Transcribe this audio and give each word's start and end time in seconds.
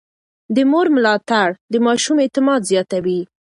د 0.55 0.57
مور 0.71 0.87
ملاتړ 0.95 1.47
د 1.73 1.75
ماشوم 1.85 2.17
اعتماد 2.21 2.61
زياتوي. 2.71 3.19